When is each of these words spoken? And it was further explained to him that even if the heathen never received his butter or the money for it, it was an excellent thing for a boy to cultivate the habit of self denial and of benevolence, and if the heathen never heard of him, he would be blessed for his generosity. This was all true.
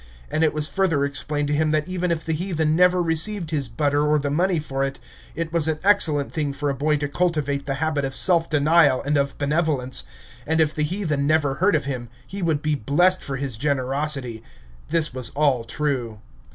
And 0.31 0.43
it 0.43 0.51
was 0.51 0.67
further 0.67 1.05
explained 1.05 1.47
to 1.49 1.53
him 1.53 1.69
that 1.69 1.87
even 1.87 2.09
if 2.09 2.25
the 2.25 2.33
heathen 2.33 2.75
never 2.75 3.03
received 3.03 3.51
his 3.51 3.67
butter 3.67 4.03
or 4.03 4.17
the 4.17 4.31
money 4.31 4.57
for 4.57 4.83
it, 4.83 4.97
it 5.35 5.53
was 5.53 5.67
an 5.67 5.77
excellent 5.83 6.33
thing 6.33 6.53
for 6.53 6.71
a 6.71 6.73
boy 6.73 6.97
to 6.97 7.07
cultivate 7.07 7.67
the 7.67 7.75
habit 7.75 8.03
of 8.03 8.15
self 8.15 8.49
denial 8.49 9.03
and 9.03 9.15
of 9.15 9.37
benevolence, 9.37 10.03
and 10.47 10.59
if 10.59 10.73
the 10.73 10.81
heathen 10.81 11.27
never 11.27 11.53
heard 11.53 11.75
of 11.75 11.85
him, 11.85 12.09
he 12.25 12.41
would 12.41 12.63
be 12.63 12.73
blessed 12.73 13.21
for 13.23 13.35
his 13.35 13.57
generosity. 13.57 14.41
This 14.89 15.13
was 15.13 15.29
all 15.35 15.63
true. 15.63 16.19